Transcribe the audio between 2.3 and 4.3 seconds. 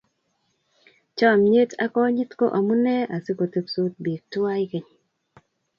ko amune asiku tebsot biik